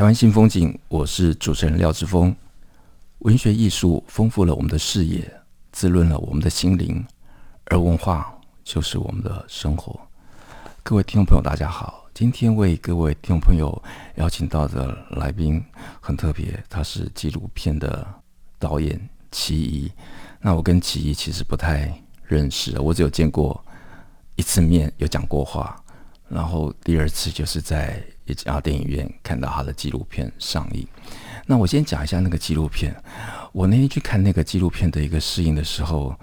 [0.00, 2.34] 台湾新风景，我是主持人廖志峰。
[3.18, 5.30] 文学艺术丰富了我们的视野，
[5.72, 7.04] 滋润了我们的心灵，
[7.66, 10.00] 而文化就是我们的生活。
[10.82, 12.08] 各位听众朋友，大家好。
[12.14, 13.70] 今天为各位听众朋友
[14.14, 15.62] 邀请到的来宾
[16.00, 18.08] 很特别，他是纪录片的
[18.58, 18.98] 导演
[19.30, 19.92] 齐一。
[20.40, 21.92] 那我跟齐一其实不太
[22.24, 23.62] 认识，我只有见过
[24.36, 25.76] 一次面，有讲过话。
[26.26, 30.86] 然后第二次就是在一家电影院看到他的纪录片上映。
[31.46, 32.94] 那我先讲一下那个纪录片。
[33.52, 36.14] 我那天去看那个纪录片的一个试映的时候，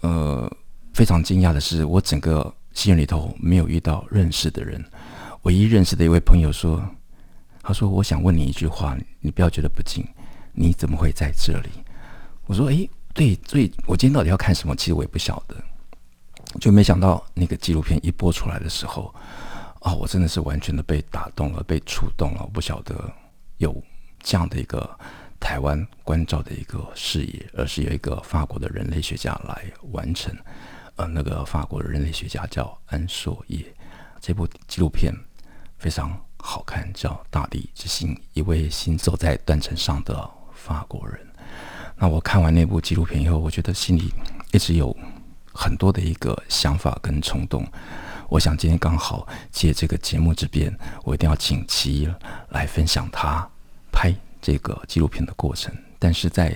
[0.00, 0.50] 呃，
[0.94, 4.82] 非常惊讶的是，我整个戏院里头没有遇到认识的人。
[5.42, 6.82] 唯一认识的一位朋友说
[7.62, 10.06] ：“他说，我想问你一句话，你不要觉得不敬，
[10.52, 11.68] 你怎么会在这里？”
[12.46, 14.74] 我说：“诶，对，所以我今天到底要看什么？
[14.74, 15.56] 其实我也不晓得。”
[16.60, 19.14] 就没想到那个纪录片一播出来的时候，
[19.82, 22.42] 啊，我真的是完全的被打动了，被触动了。
[22.42, 23.12] 我不晓得
[23.58, 23.74] 有
[24.20, 24.88] 这样的一个
[25.38, 30.34] 台湾关照的一个视野，而是有一个法国的人类学家来完成。
[30.96, 33.64] 呃，那个法国的人类学家叫安硕叶。
[34.20, 35.12] 这部纪录片。
[35.78, 41.18] 非常好看，叫《大地之心》，一位行走在断层上的法国人。
[41.96, 44.14] 那我看完那部纪录片以后，我觉得心里
[44.52, 44.96] 一直有
[45.52, 47.66] 很多的一个想法跟冲动。
[48.32, 52.08] 我想今天刚好借这个节目之便，我一定要请齐仪
[52.48, 53.46] 来分享他
[53.92, 54.10] 拍
[54.40, 55.70] 这个纪录片的过程。
[55.98, 56.50] 但是在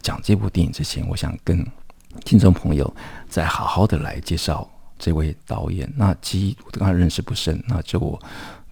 [0.00, 1.66] 讲这部电影之前，我想跟
[2.24, 2.94] 听众朋友
[3.28, 4.70] 再好好的来介绍
[5.00, 5.92] 这位导演。
[5.96, 8.22] 那齐仪我刚才认识不深，那就我。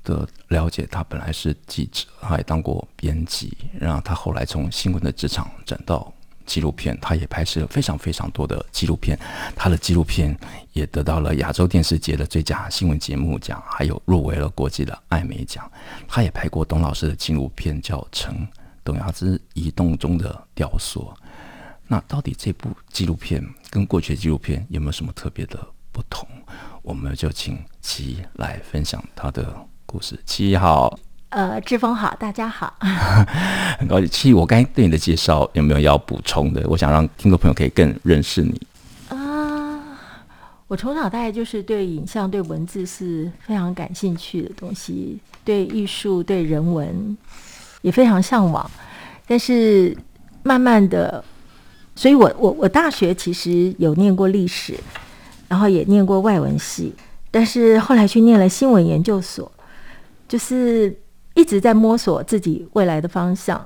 [0.04, 6.12] 的了解，他本来是记者，他也当过编辑，然后他后来从新闻的职场转到
[6.47, 9.19] 纪录片，他也拍摄了非常非常多的纪录片，
[9.55, 10.37] 他的纪录片
[10.72, 15.71] 也得到了亚洲电视节的最佳新闻节目奖，还有入围了国际的艾美奖。
[16.09, 18.47] 他也拍过董老师的纪录片叫《城
[18.82, 21.12] 董亚兹移动中的雕塑》。
[21.87, 25.59] 那到底这部纪录片跟过去的纪录片有没有什么特别的
[25.93, 26.28] 不同？
[26.82, 29.55] 我们就请齐来分享他的。
[29.87, 30.99] 故事七号，
[31.34, 32.72] 呃，志峰好，大家好，
[33.77, 34.06] 很高兴。
[34.09, 36.65] 其实，我刚才对你的介绍有没有要补充的？
[36.69, 38.53] 我想让听众朋友可以更认识你。
[39.09, 39.83] 啊、呃，
[40.69, 47.19] 我从小大概就是对影像、对文字是非常感兴趣的东西，对艺术、对人文
[47.83, 48.71] 也非常向往。
[49.27, 49.97] 但是
[50.44, 51.25] 慢慢的，
[51.97, 54.78] 所以我我我大学其实有念过历史，
[55.49, 56.94] 然后也念过外文系，
[57.33, 59.50] 但是后来去念了新闻研究所。
[60.27, 60.97] 就是
[61.34, 63.62] 一直在摸索自己未来的方向。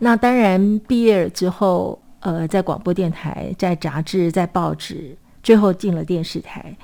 [0.00, 6.76] 那当然，毕业了之后，呃，在广播电台、在杂志、在报纸，最后进了电视台。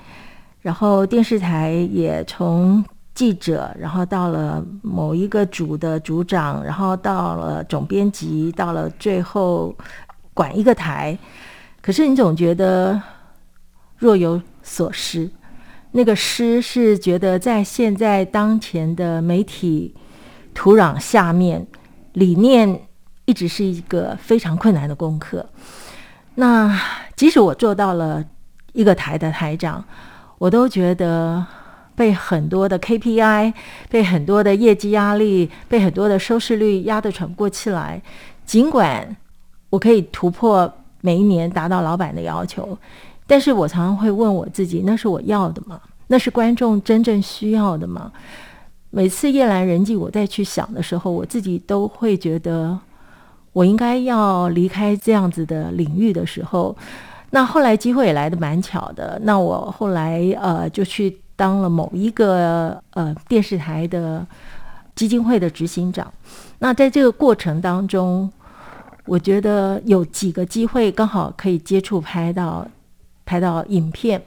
[0.60, 9.74] 然后电视台也从记者，然后到了某一个组的组长，然后到了总编辑，到了最后
[10.32, 11.18] 管一个台。
[11.82, 13.00] 可是你总觉得
[13.96, 15.28] 若有所失。
[15.92, 19.92] 那个失是觉得在现在当前的媒体
[20.54, 21.66] 土壤下面，
[22.12, 22.82] 理念
[23.24, 25.46] 一直是一个非常困难的功课。
[26.34, 26.78] 那
[27.16, 28.24] 即使我做到了
[28.72, 29.84] 一个台的台长，
[30.38, 31.44] 我都觉得
[31.94, 33.52] 被很多的 KPI、
[33.88, 38.00] 被很多的业绩压力、被很多的收视率压得喘不过气来。
[38.46, 39.16] 尽管
[39.68, 42.76] 我可以突破每一年达到老板的要求。
[43.26, 45.80] 但是我常常会问我自己：那是我要的吗？
[46.08, 48.10] 那是观众真正需要的吗？
[48.90, 52.78] 每次夜阑人静，我再去想的时候，我自己都会觉得，
[53.52, 56.76] 我应该要离开这样子的领域的时候，
[57.30, 59.20] 那后来机会也来得蛮巧的。
[59.24, 64.26] 那我后来呃就去当了某一个呃电视台的
[64.94, 66.12] 基金会的执行长。
[66.58, 68.30] 那在这个过程当中，
[69.06, 72.66] 我觉得有几个机会刚好可以接触拍到。
[73.26, 74.20] 拍到影片，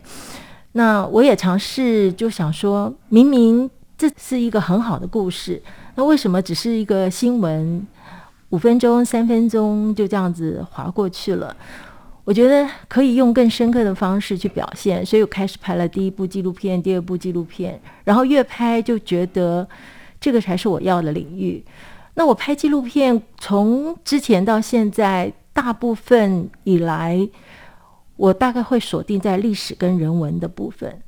[0.72, 3.70] 那我也尝试就想说，明明
[4.04, 5.64] 这是一个很好的故事，
[5.96, 7.88] 那为什么只是一个新闻，
[8.50, 11.56] 五分钟、三分钟就这样子划过去了？
[12.26, 19.66] 我觉得可以用更深刻的方式去表现，所以我开始拍了第一部纪录片，第二部纪录片，然后越拍就觉得
[20.20, 21.64] 这个才是我要的领域。
[22.16, 27.26] 那我拍纪录片从之前到现在，大部分以来，
[28.18, 31.02] 我大概会锁定在历史跟人文的部分。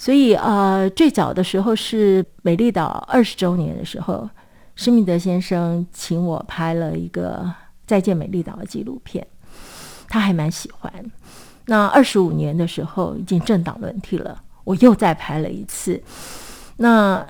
[0.00, 4.30] 所以呃，最早的时候是美丽岛二十周年的时候，
[4.76, 7.42] 施密德先生请我拍了一个
[7.84, 9.26] 《再见美丽岛》的纪录片。
[10.08, 10.90] 他还蛮喜欢。
[11.66, 16.00] 那二十五年的时候，已经政党轮替了，我又再拍了一次。
[16.76, 17.26] 那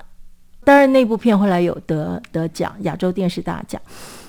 [0.63, 3.81] 当然，那部片后来有得得奖，亚洲电视大奖。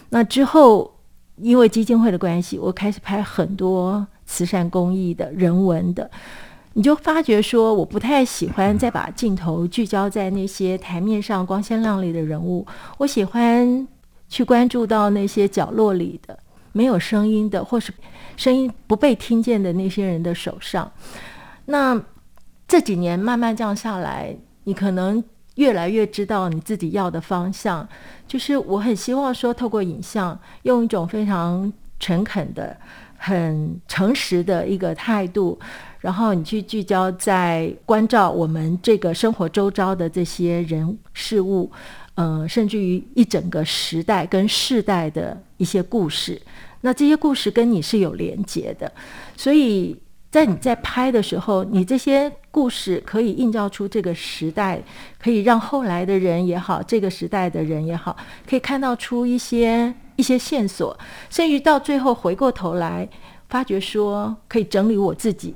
[0.09, 0.91] 那之后，
[1.37, 6.11] 因为基金会的关系，我开始拍很多慈善公益的人文的。
[6.81, 12.67] 你就发觉说，我不太喜欢再把镜头聚焦在那些台面上光鲜亮丽的人物，
[12.97, 13.87] 我喜欢
[14.31, 16.39] 去关注到那些角落里的
[16.73, 17.93] 没有声音的，或是。
[18.35, 20.91] 声音不被听见的那些人的手上，
[21.67, 22.01] 那
[22.67, 24.35] 这几年慢慢这样下来，
[24.65, 25.23] 你可能
[25.57, 27.87] 越来越知道你自己要的方向。
[28.27, 32.75] 就是我很希望说，透过影像，用一种非常诚恳的、
[33.23, 35.59] 很诚实的一个态度，
[35.99, 41.71] 然后你去聚焦在关照我们这个生活周遭的这些人事物，
[42.15, 46.41] 呃，甚至于一整个时代跟世代的一些故事。
[46.81, 48.91] 那这些故事跟你是有连结的，
[49.37, 49.95] 所以
[50.31, 54.83] 在你在拍的时候，你这些故事可以映照出这个时代，
[55.23, 58.17] 可以让后来的人也好，这个时代的人也好，
[58.49, 60.97] 可以看到出一些一些线索，
[61.29, 63.09] 甚至到最后回过头来，
[63.49, 65.55] 发觉说可以整理我自己。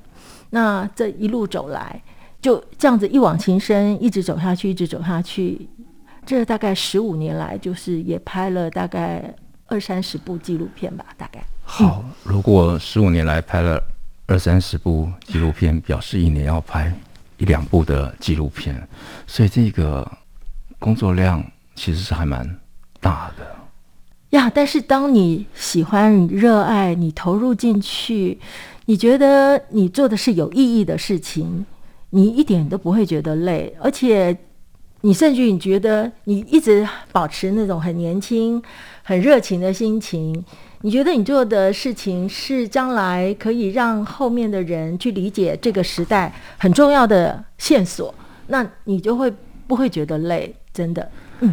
[0.51, 2.03] 那这一路走来，
[2.41, 5.69] 就这样子一往情深，一直走下去，一直走下去。
[6.27, 9.35] 这大概十五年来，就是也拍了大概。
[9.67, 11.43] 二三十部纪录片吧，大概。
[11.65, 13.83] 好，如果十五年来拍了
[14.27, 16.93] 二三十部纪录片，表示一年要拍
[17.39, 18.87] 一两部的纪录片，
[19.27, 20.07] 所以这个
[20.79, 21.43] 工作量
[21.75, 22.47] 其实是还蛮
[23.01, 23.54] 大的。
[24.35, 28.39] 呀，但是当你喜欢、你热爱、你投入进去，
[28.87, 31.65] 你觉得你做的是有意义的事情，
[32.11, 34.37] 你一点都不会觉得累，而且
[35.01, 38.63] 你甚至你觉得你一直保持那种很年轻。
[39.07, 40.43] 很热情的心情，
[40.81, 48.15] 你觉得你做的事情是将来可以让后面的人去理解这个时代很重要的线索，
[48.47, 49.31] 那你就会
[49.67, 50.55] 不会觉得累？
[50.73, 51.07] 真的，
[51.41, 51.53] 嗯。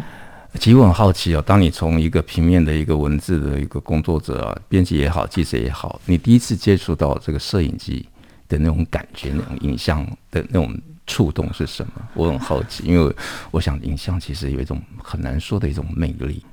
[0.58, 8.06] 其实我很好奇哦，当你从一个平面的一个文字的一个工作者啊，编辑也好，记者也好，你第一次接触到这个摄影机
[8.48, 11.92] 的那种感觉，那种影像的那种触动是什么？
[12.14, 13.14] 我很好奇，因为
[13.50, 16.44] 我想影像其实有一种很难说的一种魅力。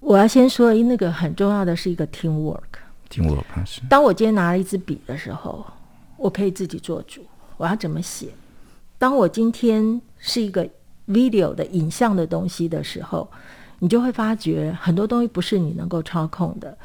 [0.00, 2.60] 我要先说，那个很重要的是一个 teamwork。
[3.10, 5.66] teamwork 是当我今天拿了一支笔的时候，
[6.16, 7.26] 我可以自己做主，
[7.56, 8.28] 我要怎么写？
[8.98, 10.68] 当我今天是一个
[11.08, 13.28] video 的影像的东西的时候，
[13.80, 16.76] 你就会发觉很多东西不是你能够操控的。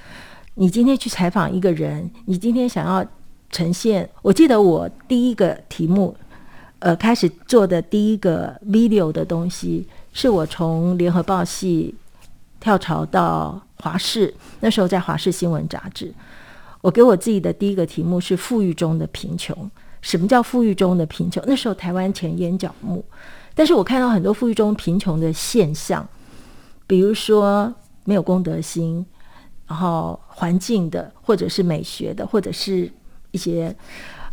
[0.56, 3.06] 你今天去采访一个人，你今天想要
[3.50, 6.16] 呈现，我记得我第一个题目，
[6.80, 11.96] 呃，开始做的第一个 video 的东西，是我从联合报系。
[12.60, 16.14] 跳槽到华视，那时候在华视新闻杂志，
[16.80, 19.70] 我给我自己的第一个题目是“富裕中的贫穷”。
[20.00, 21.44] 什么叫富裕中的贫穷？
[21.46, 23.04] 那时候台湾前眼角目，
[23.56, 26.08] 但是我看到很多富裕中贫穷的现象，
[26.88, 29.06] 比如说没有公德心，
[29.68, 32.92] 然后环境的，或者是美学的，或者是
[33.32, 33.76] 一些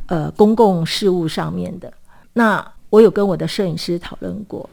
[0.06, 1.92] 呃公共事务上面的。
[2.32, 4.68] 那我有跟我的摄影师讨论过。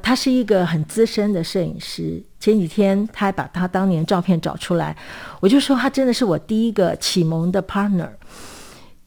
[0.00, 2.22] 他是一个很资深的摄影师。
[2.38, 4.96] 前几天他还把他当年照片找出来，
[5.40, 8.08] 我就说他真的是我第一个启蒙的 partner。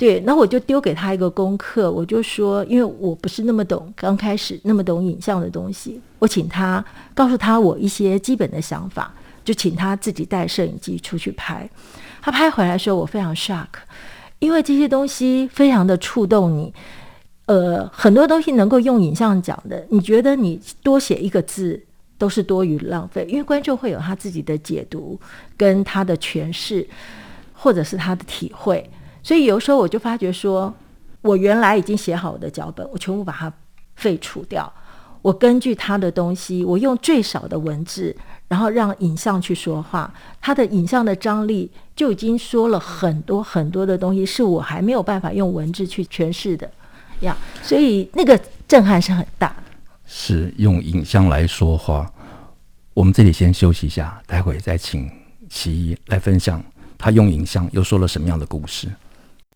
[0.01, 9.13] 对，那我就丢给他一个功课，我就说，因为我不是那么懂，刚开始那么懂影像的东西，我请他告诉他我一些基本的想法，
[9.46, 11.70] 就请他自己带摄影机出去拍。
[12.20, 13.67] 他拍回来的时候，我非常 shock，
[14.39, 16.74] 因为这些东西非常的触动你。
[17.46, 21.79] 呃，很多东西能够用影像讲的，你觉得你多写一个字
[22.17, 25.20] 都是多余浪费，因为观众会有他自己的解读
[25.55, 26.88] 跟他的诠释，
[27.53, 28.89] 或者是他的体会。
[29.23, 30.73] 所以有时候我就发觉说，
[31.21, 33.51] 我原来已经写好我的脚本，我全部把它
[33.95, 34.71] 废除掉。
[35.21, 38.15] 我根据他的东西，我用最少的文字，
[38.47, 40.11] 然后让影像去说话。
[40.41, 46.67] 他的影像的张力就已经说了很多很多的东西，是我还没有办法用文字去诠释的。
[47.19, 49.55] 呀，所以那个震撼是很大。
[50.07, 52.11] 是用影像来说话。
[52.95, 55.07] 我们这里先休息一下，待会再请
[55.47, 56.61] 其一来分享
[56.97, 58.89] 他用影像又说了什么样的故事？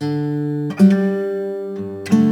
[0.02, 2.14] thank mm-hmm.
[2.14, 2.25] you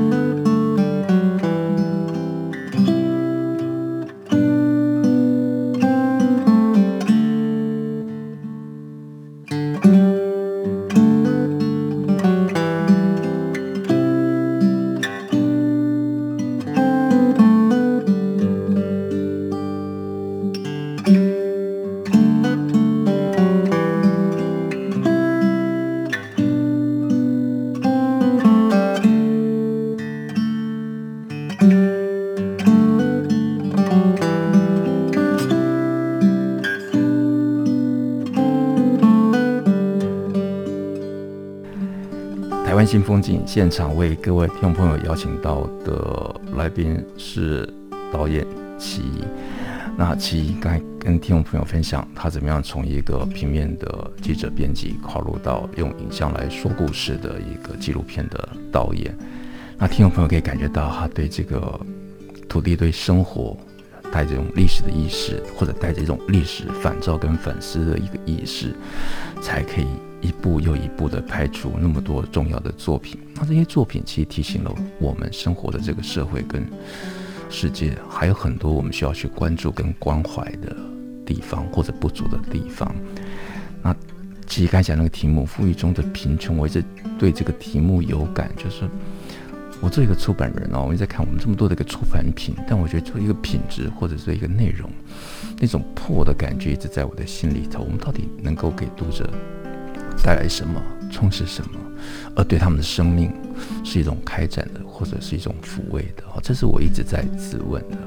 [42.93, 47.67] 新风景现场为各位听众朋友邀请到的来宾是
[48.11, 48.45] 导演
[48.77, 49.01] 齐。
[49.97, 59.11] 那齐刚才跟听众朋友分享，他怎么样从一个平面的记者编辑，跨入到用影像来说故事的一个纪录片的导演。
[59.75, 61.79] 那听众朋友可以感觉到，他对这个
[62.47, 63.57] 土地、对生活
[64.13, 68.75] 带这种历史的意识，或者带着这种历史反照跟反思的一个意识，
[69.41, 69.87] 才可以。
[70.23, 76.65] 一步又一步的拍出那么多重要的作品，那这些作品其实提醒了我们生活的这个社会跟
[77.49, 80.73] 世界，还有很多我们需要去关注跟关怀的
[81.25, 82.95] 地方或者不足的地方。
[83.81, 83.93] 那
[84.47, 86.81] 其实刚才讲那个题目“富裕中的贫穷”，我一直
[87.19, 88.87] 对这个题目有感，就是
[89.83, 94.89] 我作为一个出版人哦，我一直在看我们这么多的一个出版品，但我觉得做一个品质或者是一个内容，
[95.59, 97.83] 那种破的感觉一直在我的心里头。
[97.83, 99.29] 我们到底能够给读者
[100.23, 101.77] 带来什么，充实什么，
[102.33, 103.29] 而对他们的生命
[103.83, 106.23] 是一种开展的，或者是一种抚慰的。
[106.41, 107.97] 这是我一直在自问的。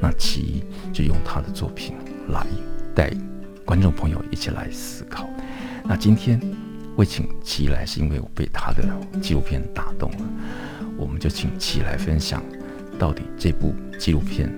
[0.00, 1.94] 那其一就用他的作品
[2.28, 2.46] 来
[2.94, 3.12] 带
[3.66, 5.28] 观众朋友一起来思考。
[5.84, 6.40] 那今天
[7.00, 8.84] 会请齐来，是因为我被他的
[9.22, 10.18] 纪录片打动了。
[10.98, 12.42] 我们就请齐来分享，
[12.98, 14.52] 到底这部纪录片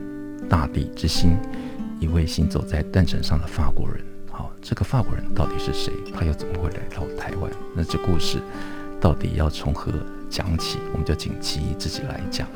[0.49, 1.37] 《大地之心》，
[2.03, 4.05] 一位行走在断层上的法国人。
[4.29, 5.93] 好这个法国人到底是谁？
[6.13, 7.49] 他又怎么会来到台湾？
[7.77, 8.39] 那这故事
[9.01, 9.93] 到底要从何
[10.29, 10.81] 讲起？
[10.93, 12.49] 我们就请齐自己来讲。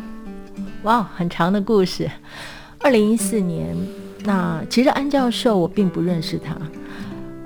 [0.82, 2.10] 哇，很长的故事。
[2.80, 3.76] 二零一四年，
[4.24, 6.58] 那其实安教授我并不认识他，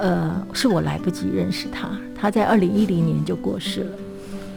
[0.01, 1.89] 呃，是我来不及认识他。
[2.19, 3.91] 他在二零一零年就过世了。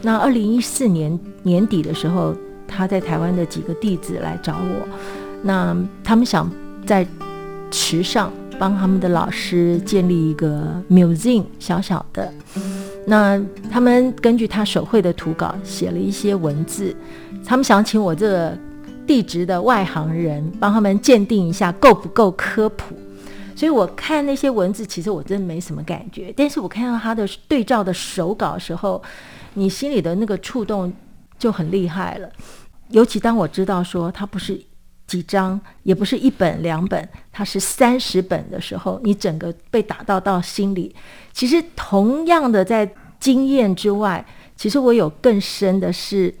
[0.02, 2.34] 那二零一四年年底的时候，
[2.66, 4.88] 他在台湾的几个弟子来找我，
[5.42, 6.50] 那他们想
[6.84, 7.06] 在
[7.70, 8.32] 池上。
[8.56, 12.32] 帮他们的老师建立一个 museum，小小的。
[13.04, 13.36] 那
[13.68, 16.94] 他们根据他手绘的图稿写了一些文字，
[17.44, 18.56] 他们想请我这个
[19.08, 22.94] 地质的外行人帮他们鉴定一下够不够科普。
[23.56, 26.32] 所以我看那些文字，其实我真的没什么感觉。
[26.36, 29.02] 但是我看到他的对照的手稿的时候，
[29.54, 30.92] 你心里的那个触动
[31.38, 32.28] 就很厉害了。
[32.88, 34.60] 尤其当我知道说他不是。
[35.06, 40.96] 几张也不是一本两本，它是三十本的时候，你整个被打到到心里。
[41.30, 44.24] 其实同样的在经验之外，
[44.56, 46.34] 其实我有更深的是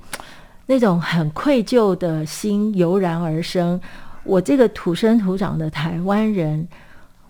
[0.64, 3.78] 那种很愧疚的心油然而生。
[4.24, 6.66] 我这个土生土长的台湾人，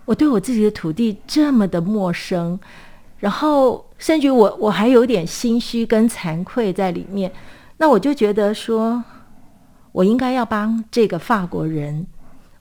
[0.05, 2.57] 我对我自己的土地这么的陌生，
[3.19, 7.31] 然后甚至我我还有点心虚跟惭愧在里面。
[7.77, 9.03] 那我就觉得说。
[9.95, 12.05] 我应该要帮这个法国人，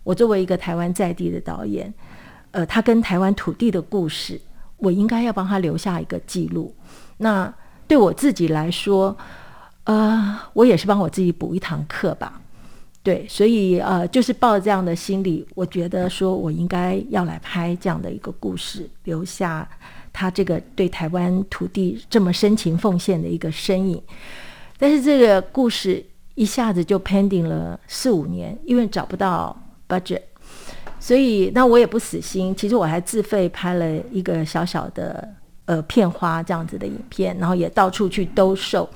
[0.05, 1.93] 我作为一个台湾在地的导演，
[2.53, 4.41] 呃，他跟台湾土地的故事，
[4.77, 6.73] 我应该要帮他留下一个记录。
[7.17, 7.53] 那
[7.89, 9.17] 对我自己来说，
[9.83, 12.41] 呃，我也是帮我自己补一堂课吧。
[13.05, 19.69] 对，所以呃，就是抱着这样的心理，我觉得说我应该要来拍这样的一个故事，留下
[20.13, 24.03] 他这个对台湾土地这么深情奉献的一个身影。
[24.77, 26.05] 但是这个故事。
[26.37, 29.57] 一下子就 pending 了四五年，因为找不到
[29.89, 30.21] budget，
[30.99, 32.53] 所以那我也不死心。
[32.57, 35.33] 其实我还自费拍了一个小小的
[35.67, 38.91] 呃片花这样子的影片，然后也到处去兜售。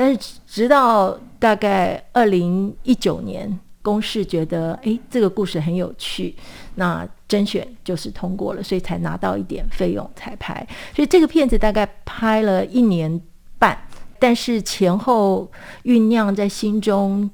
[0.00, 6.34] 但是直到大概二零一九年，公视觉得哎这个故事很有趣，
[6.76, 10.66] 那甄选就是通过了，所以才拿到一点费用才拍。
[10.96, 13.20] 所以这个片子大概拍了一年
[13.58, 13.78] 半。
[14.18, 15.46] 但是前后
[15.84, 17.30] 酝酿在心中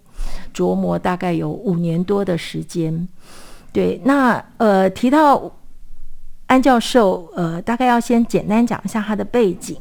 [0.52, 3.06] 琢磨，大概有五年多的时间。
[3.72, 5.52] 对，那呃提到
[6.48, 9.80] 安教授，呃大概要先简单讲一下他的背景。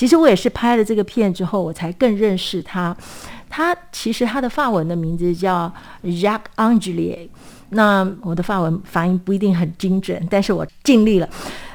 [0.00, 2.96] 其实我也是拍了这个片之后，我才更认识他。
[3.50, 5.70] 他其实他的法文的名字叫
[6.02, 7.28] Jac Angelier。
[7.68, 11.28] 那我的法文发音不一定很精准，但是我尽力了。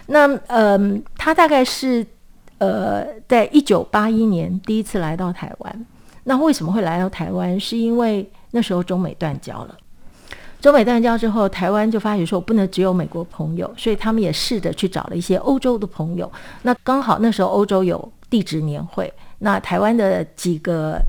[0.07, 2.03] 那嗯，他大概是
[2.57, 5.85] 呃，在一九八一年第一次来到台湾。
[6.23, 7.59] 那为什么会来到台湾？
[7.59, 9.77] 是因为那时候中美断交了。
[10.59, 16.31] 中美断交之后，台湾就发觉说我不能只有美国朋友，所以他们也试着去找了一些欧洲的朋友。
[16.63, 21.01] 那刚好那时候欧洲有地质年会，那台湾的几个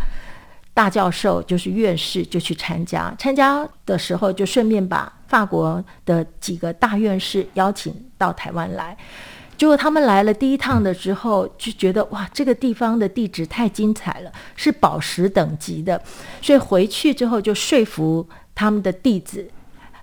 [0.75, 3.14] 大教授就是院士就去参加。
[3.18, 8.96] 参加的时候就顺便把法国的几个大院士邀请到台湾来。
[9.56, 15.99] 结果他们来了第一趟的时候，就觉得哇，这个地方的地质太精彩了，是宝石等级的，
[16.42, 19.49] 所以回去之后就说服他们的弟子，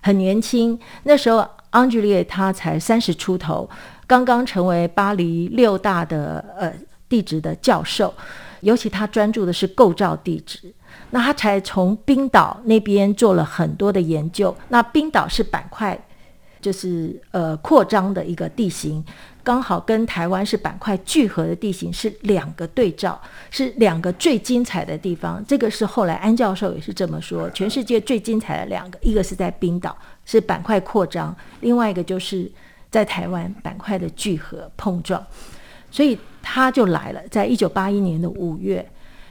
[0.01, 3.69] 很年轻，那时候昂吉列他才三十出头，
[4.07, 6.73] 刚刚成为巴黎六大的呃
[7.13, 8.11] 地质的教授，
[8.61, 10.73] 尤其他专注的是构造地质，
[11.11, 15.95] 那他才从冰岛那边做了很多的研究，那冰岛是板块，
[16.59, 19.05] 就是呃扩张的一个地形。
[19.43, 25.43] 刚好跟台湾是板块聚合的地形，是两个对照，是两个最精彩的地方。
[25.47, 32.51] 这个是后来安教授也是这么说，全世界最精彩的两个，一个是在冰岛，是板块扩张；另外一个就是
[32.89, 35.23] 在台湾板块的聚合碰撞。
[35.91, 38.87] 所以他就来了，在一九八一年的五月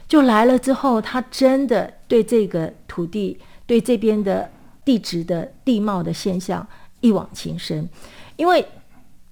[0.09, 4.49] 就来了之后，他真的对这个土地、对这边的
[4.83, 6.67] 地质的地貌的现象
[6.99, 7.87] 一往情深，
[8.35, 8.65] 因为。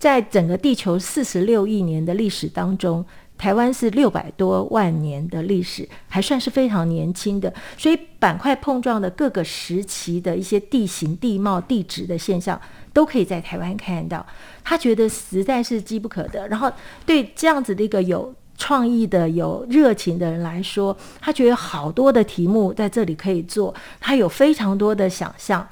[0.02, 3.06] 在整个地球四十六亿年的历史当中，
[3.42, 7.52] 台湾是六百多万年的历史，还算是非常年轻的。
[7.76, 12.62] 所以板块碰撞的各个时期的一些地形、地貌、地质的现象，
[12.94, 14.24] 都可以在台湾看到。
[14.64, 16.48] 他觉得实在是机不可得。
[16.50, 16.72] 然后
[17.04, 25.68] 对这样子的一个有创意的、有热情的人来说，他觉得好多的题目在这里可以做，他有非常多的想象，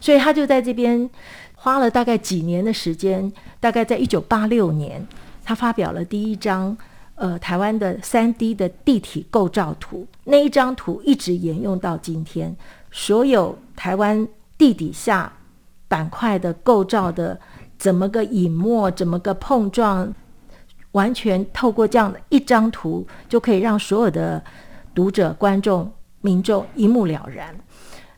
[0.00, 1.08] 所以他就在这边。
[1.54, 5.06] 花了大概几年的时间，大概在一九八六年，
[5.44, 6.76] 他发表了第一章
[7.14, 10.06] 呃台湾的三 D 的地体构造图。
[10.24, 12.56] 那一张图一直沿用到今天，
[12.90, 15.32] 所有台湾地底下
[15.88, 17.40] 板块的构造的
[17.78, 20.12] 怎么个隐没，怎么个碰撞，
[20.92, 24.42] 完全透过这样的一张图，就可以让所有的
[24.94, 27.54] 读者、观众、民众一目了然。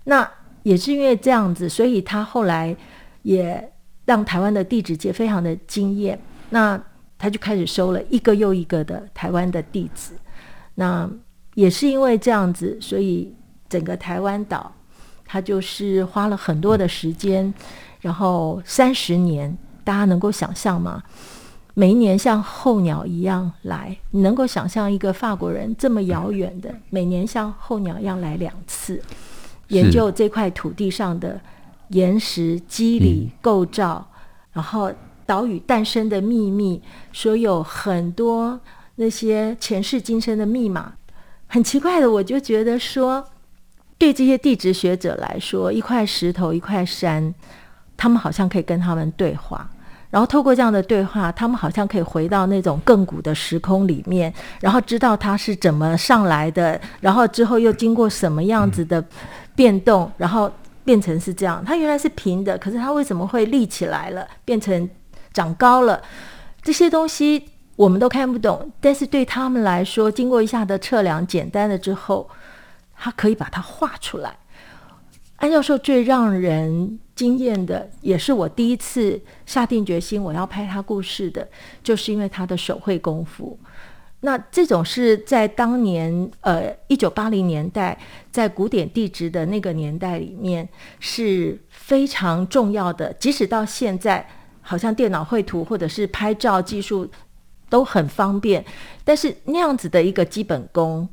[0.04, 0.30] 那
[0.62, 2.76] 也是因为这样子，所以他后来。
[3.24, 3.72] 也
[4.04, 6.78] 让台湾的地质界非常的惊艳，那
[7.24, 10.12] 他就开始收了一个又一个的台湾的弟子。
[10.74, 11.10] 那
[11.54, 13.34] 也是因为这样子，所以
[13.66, 14.70] 整个台湾岛，
[15.24, 17.54] 他就是花了很多的时间，
[18.02, 21.02] 然后三十年，大家能够想象吗？
[21.72, 29.00] 每一年像候鸟一样来，你能够想象一个法国人这么遥远的，每年像候鸟一样来两次，
[29.68, 31.40] 研究这块土地上的。
[31.88, 34.16] 岩石肌理构造，嗯、
[34.54, 34.90] 然后
[35.26, 36.82] 岛屿诞生的秘密，
[37.12, 38.58] 所有很多
[38.96, 40.94] 那些前世今生的密码，
[41.46, 43.24] 很奇怪的，我就觉得说，
[43.98, 47.34] 对这些地质学者来说，一块石头，一块山，
[47.96, 49.70] 他们好像可以跟他们对话，
[50.10, 59.04] 然后透过这样的对话，他们好像可以回到那种亘古的时空里面，然后知道它是怎么上来的，然后之后又经过什么样子的
[59.54, 60.50] 变动，然后。
[60.86, 64.86] 变成是这样，它原来是平的，可是它为什么会立起来了，变成
[65.34, 66.00] 长高了？
[66.62, 72.30] 这些东西我们都看不懂，但是对他们来说，经过一下的测量，简单了之后，
[72.96, 74.38] 他可以把它画出来。
[75.36, 81.46] 安教授最让人惊艳的，也是我第一次下定决心我要拍他故事的，
[81.82, 83.58] 就是因为他的手绘功夫。
[84.20, 87.98] 那这种是在当年，呃，一九八零年代，
[88.30, 90.66] 在古典地质的那个年代里面
[90.98, 93.12] 是非常重要的。
[93.14, 94.26] 即使到现在，
[94.64, 97.08] 好像电脑绘图或者是拍照技术
[97.68, 98.64] 都很方便，
[99.04, 101.08] 但是那样子的一个基本功。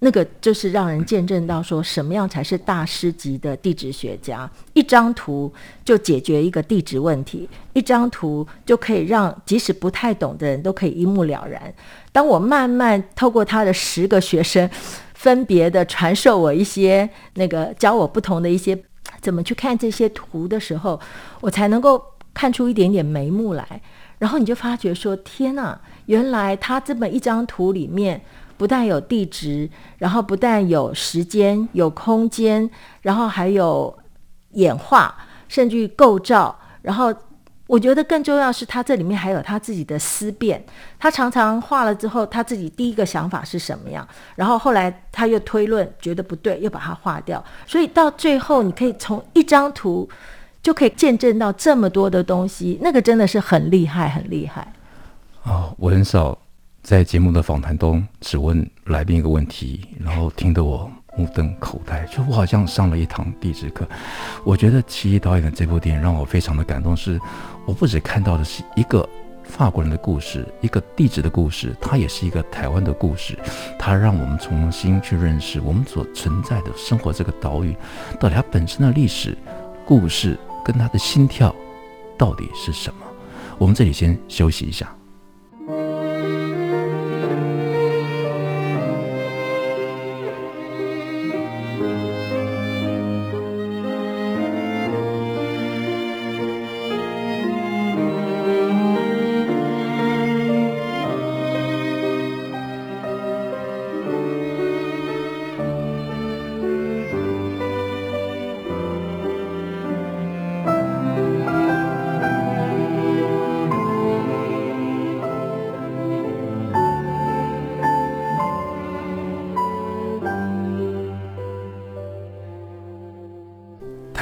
[0.00, 4.48] 那个就是让人见证到说，什么样才是大师级的地质学家？
[4.72, 5.52] 一张图
[5.84, 11.74] 就解决一个地质问题，一张图就可以让即使不太懂的人都可以一目了然。
[12.12, 14.70] 当我慢慢透过他的十个学生，
[15.14, 18.80] 分别的传授我一些那个教我不同的一些
[19.20, 21.00] 怎么去看这些图的时候，
[21.40, 22.00] 我才能够
[22.38, 23.66] 看出一点点眉目来。
[24.18, 28.20] 然后你就发觉说：天哪，原来他这么一张图里面。
[28.58, 32.68] 不但有地质，然后不但有时间、有空间，
[33.02, 33.96] 然后还有
[34.54, 35.14] 演化，
[35.46, 36.58] 甚至于构造。
[36.82, 37.14] 然后
[37.68, 40.60] 我觉得更重要是，他这里面还有他自己的思辨。
[40.98, 47.44] 他常常画了之后，他自己第一个想法是什么样，然后后来他又推论，觉得不对，又把它画掉。
[47.64, 50.10] 所以到最后，你可以从一张图。
[50.68, 54.70] 就可以见证到这么多的东西，那个真的是很厉害，很厉害。
[55.44, 56.36] 哦，我很少
[56.82, 63.88] 在节目的访谈中只问来宾一个问题，然后听得我目瞪口呆，就我好像上了一堂地质课。
[64.44, 67.18] 我觉得齐毅导演的这部电影让我非常的感动，是
[67.64, 69.08] 我不止看到的是一个
[69.44, 73.38] 法国人的故事，一个地质的故事，它也是一个台湾的故事，
[73.78, 77.74] 它让我们重新去认识我们所存在的生活这个岛屿，
[78.20, 79.34] 到底它本身的历史
[79.86, 81.54] 故事跟他的心跳
[82.18, 83.06] 到底是什么？
[83.56, 84.94] 我们这里先休息一下。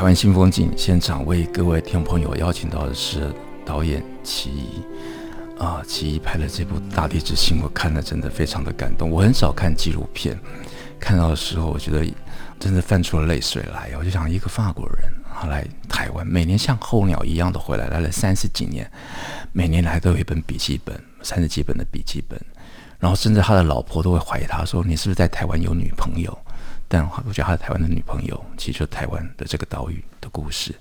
[0.07, 4.81] 湾新风景现场为各位听众朋友邀请到的是导演齐一
[5.59, 9.11] 啊，齐一拍的这部《大地之心》，我看了真的非常的感动。
[9.11, 10.39] 我很少看纪录片，
[11.01, 12.07] 看到的时候，我觉得
[12.61, 13.91] 真的泛出了泪水来。
[13.99, 18.89] 我就想，一个法国人他来台湾，每年像候鸟一样的回来，来了三十几年，
[19.51, 22.41] 每年来都有一本笔记本，三十几本的笔记本，
[23.01, 26.39] 然后甚至他的老婆都会怀疑他说：“你是不是在台湾有女朋友？”
[26.89, 30.75] 但我觉得他是台湾的女朋友，其实就台湾的这个岛屿的故事。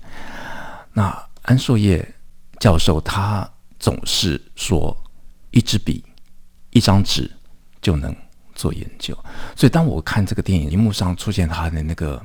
[0.92, 2.06] 那安硕业
[2.60, 4.96] 教授他总是说，
[5.50, 6.04] 一支笔、
[6.70, 7.30] 一张纸
[7.82, 8.14] 就能
[8.54, 9.14] 做研究。
[9.54, 12.24] 所以当我看这个电影荧幕上出现他的那个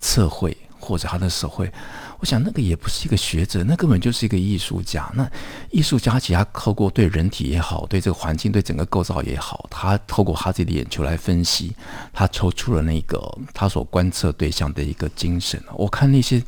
[0.00, 1.70] 测绘或者他的手绘。
[2.18, 5.10] 我想那个也不是一个学者，那根本就是一个艺术家。
[5.14, 5.30] 那
[5.70, 11.74] 艺术家其实他透过对人体也好，对这个环境、对整个构造也好，他透过他自己的眼球来分析，
[12.12, 13.18] 他抽出了那个
[13.54, 15.62] 他所观测对象的一个精神。
[15.74, 16.42] 我看那些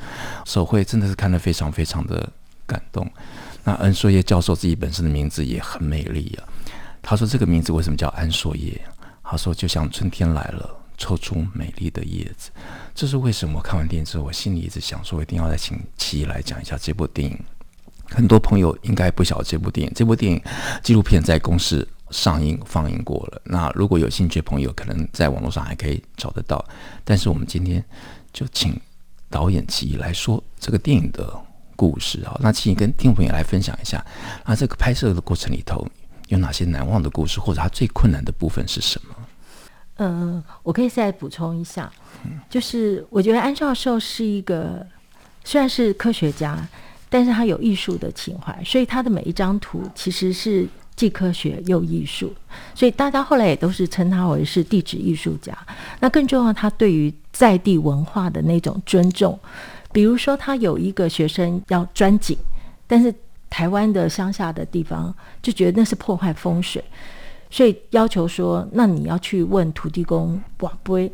[0.45, 2.29] 手绘真的是看得非常非常的
[2.66, 3.11] 感动。
[3.64, 6.45] 那安硕叶教授自己本身的名字也很美丽啊。
[7.01, 8.79] 他说这个名字为什么叫安硕叶？
[9.23, 10.82] 他说就像春天来了。
[11.03, 12.53] 抽出美丽的叶子，
[12.95, 13.59] 这是为什么？
[13.59, 17.37] 我看完电影之后，我心里一直想说，一定要再请齐毅来讲一下这部电影。
[18.09, 20.41] 很多朋友应该不晓得这部电影，这部电影
[20.81, 23.43] 纪录片在公视上映放映过了。
[23.45, 26.65] 那如果有兴趣的朋友，可能在网络上还可以找得到。
[27.03, 27.85] 但是我们今天
[28.33, 28.81] 就请
[29.29, 31.37] 导演齐毅来说这个电影的
[31.75, 32.38] 故事啊。
[32.41, 34.07] 那齐毅跟听众朋友来分享一下，
[34.47, 35.85] 那这个拍摄的过程里头
[36.29, 39.17] 有哪些难忘的故事，或者它最困难的部分是什么？
[40.05, 41.88] 嗯，我可以再补充一下，
[42.51, 44.85] 就是我觉得安教授是一个
[45.45, 46.59] 虽然是科学家，
[47.09, 52.35] 但是他有艺术的情怀，所以他的每一张图其实是既科学又艺术，
[52.75, 55.57] 所以大家后来也都是称他为是地质艺术家。
[56.01, 59.38] 那更重要，他对于在地文化的那种尊重，
[59.93, 62.37] 比如说他有一个学生要钻井，
[62.88, 63.15] 但是
[63.49, 66.83] 台湾的乡下的地方就觉得那是破坏风水。
[67.53, 71.12] 所以要求说，那你要去问土地公博杯。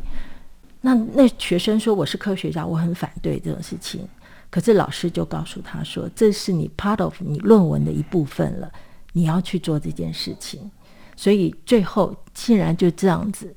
[0.81, 4.09] 那那学生说，我是科学家，我很反对这种事情。
[4.49, 8.71] 可是老师就告诉他说，这是你 part of 你论文的一部分了，
[9.13, 10.71] 你要去做这件事情。
[11.17, 13.53] 所以最后竟然就这样子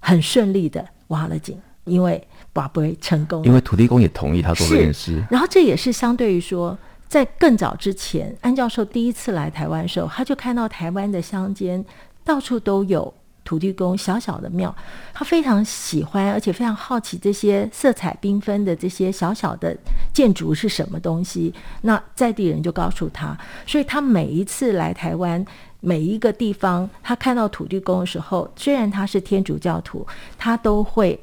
[0.00, 5.22] 很顺利的挖了井，因为博杯成功了，因为土地公也同意他做这件事。
[5.30, 6.76] 然后这也是相对于说，
[7.08, 11.84] 在更早之前，安教授第一次来台湾的时候，他就看到台湾的乡间。
[12.24, 13.14] 到处都有
[13.44, 14.74] 土地公小小的庙，
[15.14, 19.76] 他非常喜欢，而且非常好奇这些色彩缤纷的这些小小的
[20.12, 21.54] 建筑是什么东西。
[21.82, 25.46] 那在地人就告诉他，所以他每一次来台湾，
[25.78, 30.04] 每一个地方，他看到土地公的时候，虽然他是天主教徒，
[30.36, 31.16] 他都会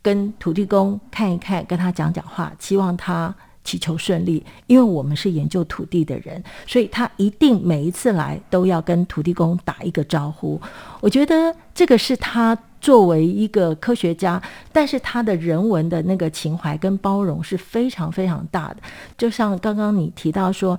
[0.00, 3.34] 跟土地公看一看，跟他讲讲话，希望他。
[3.68, 10.58] 祈求顺利，因为我们是研究土地的人，所以他一定每一次来都要跟土地公打一个招呼。
[11.02, 18.76] 我觉得这个是他作为一个科学家，但是他的人文的那个情怀跟包容是非常非常大的。
[19.18, 20.78] 就像刚刚你提到说。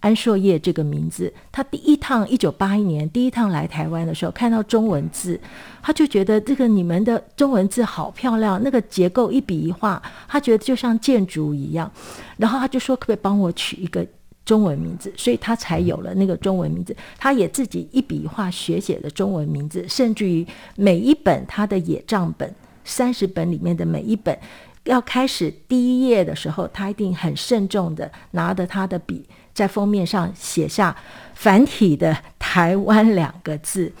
[0.00, 5.38] 安硕叶这个名字，他第一趟一九八一年第一趟来台湾的时候，看到中文字，
[5.82, 11.90] 他就觉得这个你们的中文字好漂亮，那个结构一笔一画，他觉得就像建筑一样。
[12.38, 14.06] 然后他就说：“可不可以帮我取一个
[14.46, 16.96] 中文名字？”所以他才有了那个中文名字。
[17.18, 24.36] 他也自己一笔一画学写的中文名字，甚至于每一本他的野账本三十本里面的每一本，
[24.84, 30.94] 要开始第一页的时候，他一定很慎重的拿着他的笔，在封面上写下
[31.34, 33.92] 繁体的“台湾”两个字。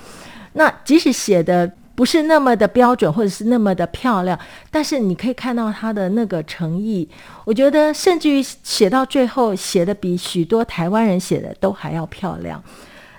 [0.54, 4.38] 那即使写的不是那么的标准，或者是那么的漂亮，
[4.70, 7.08] 但是你可以看到他的那个诚意。
[7.44, 12.62] 我觉得，甚至于写到最后，写的比许多台湾人写的都还要漂亮。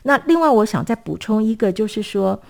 [0.04, 2.42] 那另外，我想再补充一个，就是说，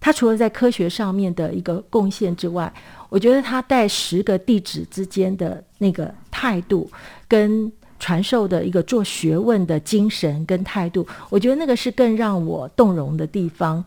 [0.00, 2.72] 他除了在科学上面的一个贡献之外，
[3.10, 6.90] 我觉得他带十个弟子之间的那个态度，
[7.28, 13.84] 跟传授的一个做学问的精神跟态度，我觉得那个是更让我动容的地方。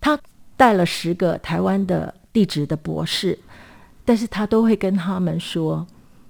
[0.00, 0.18] 他
[0.56, 3.38] 带了十个台湾的地质的博士，
[4.04, 5.86] 但是他都会跟他们说：“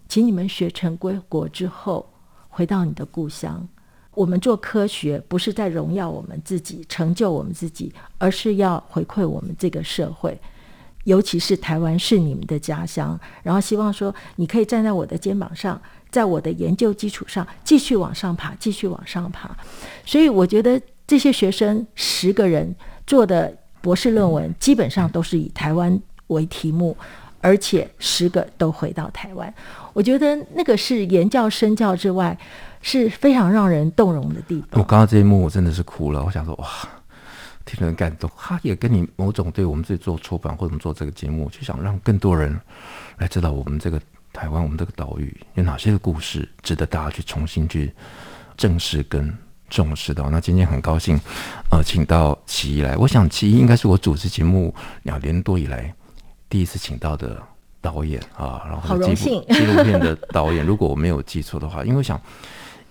[0.08, 2.08] 请你们学成归国之后，
[2.48, 3.66] 回到你的故乡。
[4.14, 10.38] 我们做科学不是在荣耀我们自己、成就我们自己，而是要回馈我们这个社会。
[11.04, 15.80] 尤其是台湾是你们的家乡，然后希望说你可以站在我的肩膀上，
[16.12, 19.50] 在我的研究基础上继续往上爬，继续往上爬。
[20.06, 22.72] 所以我觉得这些学生十个人
[23.04, 26.96] 做的。”博士论文基本上都是以台湾为题目，
[27.40, 29.52] 而且十个都回到台湾。
[29.92, 32.38] 我觉得那个是言教身教之外，
[32.80, 34.80] 是非常让人动容的地方。
[34.80, 36.68] 我刚刚这一幕我真的是哭了，我想说哇，
[37.64, 38.30] 听人感动。
[38.36, 42.56] 他也跟你某种对我们自己做出版或者做这个节目，就想让更多人
[43.18, 44.00] 来知道我们这个
[44.32, 47.92] 台湾，我们这个岛屿有哪些的故事值得大家去重新去
[48.56, 49.32] 正视跟。
[49.70, 50.22] 重视的。
[50.28, 51.18] 那今天很高兴，
[51.70, 52.94] 呃，请到奇一来。
[52.94, 55.90] 我想奇一应该是我主持节目两年多以来
[56.46, 57.42] 第一次请到的
[57.80, 60.62] 导演啊，然后好荣幸纪录片的导演。
[60.62, 62.20] 如果我没有记错的话，因为我想。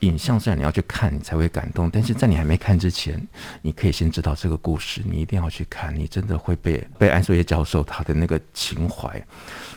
[0.02, 3.28] 影像虽然你要去看，你才会感动，但是在你还没看之前，
[3.62, 5.02] 你可以先知道这个故事。
[5.06, 9.24] 你一定要去看，你真的会被被安硕叶教授他的那个情怀，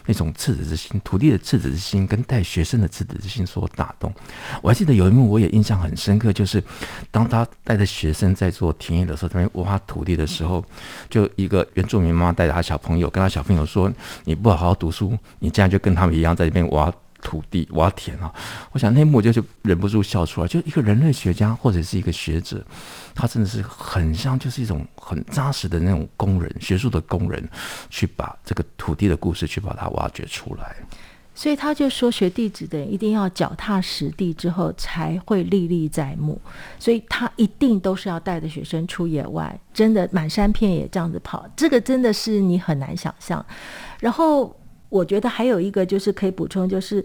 [0.06, 4.12] 那种赤子之心，土地的赤子之心，跟带学生的赤子之心所打动。
[4.62, 6.62] 我还记得有一幕，我也印象很深刻，就是
[7.10, 10.64] 当他带着学生在做田野的时候，在挖土地的时候，
[11.10, 13.92] 就一个原住民妈妈带着他小朋友，跟他小朋友说
[14.24, 16.90] ：“你不好好读书，你这样就跟他们一样在这边挖。”
[17.24, 18.32] 土地挖田啊！
[18.70, 20.46] 我想那幕就是忍不住笑出来。
[20.46, 22.62] 就一个人类学家或者是一个学者，
[23.14, 27.48] 他真的是很像，就是一种很扎实的那种工人，学术的工人，
[27.88, 30.76] 去把这个土地的故事去把它挖掘出来。
[31.34, 36.38] 所以他就说，学弟子的人一定要脚踏实地之后才会历历在目。
[36.78, 43.44] 所以他一定都是要带着学生出野外，真的满山遍野这样子跑，这个真的是你很难想象。
[43.98, 44.54] 然后。
[44.94, 47.04] 我觉得还有一个就是可以补充，就是，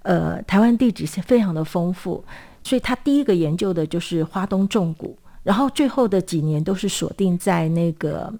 [0.00, 2.24] 呃，台湾地质是非常的丰富，
[2.64, 8.32] 所以他第一个研究的就是花东重谷，然后最后的几年都是锁定在那个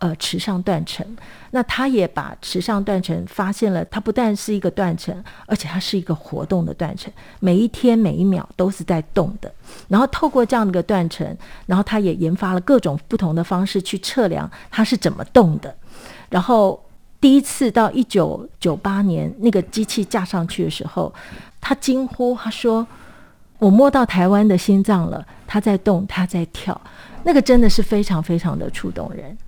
[0.00, 1.06] 呃池上断层。
[1.52, 9.48] 那他也把池上断层发现了，它不但是一个断层，而且它是一个活动的断层，每一天每一秒都是在动的。
[9.86, 11.24] 然后透过这样的一个断层，
[11.66, 15.72] 然后他也研发了各种不同的方式去测量它是怎么动的，
[16.28, 16.82] 然后。
[17.22, 21.14] 第一次到一九九八年那个机器架上去的时候，
[21.60, 22.84] 他惊呼：“他说，
[23.60, 26.78] 我摸到台湾的心脏了，它在动，它在跳，
[27.22, 29.38] 那个真的是非常非常的触动人。”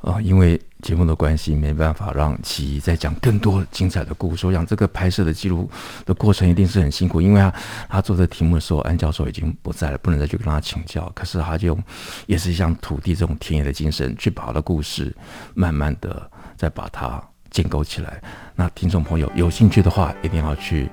[0.00, 4.46] 哦，因为节目的关系，没办法让琦仪再讲更多精彩的故事。
[4.46, 5.68] 我想这个拍摄的记录
[6.06, 7.52] 的过程一定是很辛苦，因为他
[7.90, 11.12] 他做这题目的时候，安教授已经不在了，不能再去跟他请教。
[11.14, 11.78] 可是他就
[12.24, 15.14] 也是像土地这种田野的精神，去把他的故事
[15.52, 16.30] 慢慢的。
[16.56, 18.20] 再把它建构起来。
[18.54, 20.90] 那听众朋友有兴趣的话，一定要去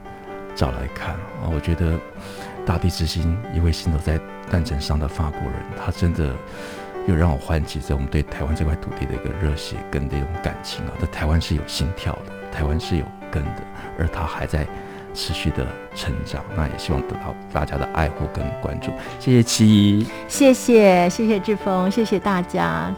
[0.55, 1.49] 找来看啊！
[1.53, 1.97] 我觉得
[2.65, 6.33] 大地之心，一位行走在断层上的法国人，他真的
[7.07, 10.91] 又让我唤起在我们对台湾这块土地的一个热血跟这种感情啊！
[11.01, 13.61] 在台湾是有心跳的，台湾是有根的，
[13.97, 14.65] 而他还在
[15.13, 16.43] 持续的成长。
[16.55, 18.91] 那也希望得到大家的爱护跟关注。
[19.19, 22.93] 谢谢七一，谢谢谢谢志峰，谢谢大家。